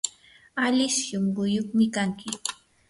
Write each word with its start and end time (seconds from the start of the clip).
ali 0.65 0.85
shunquyuqmi 0.99 1.85
kanki. 1.95 2.29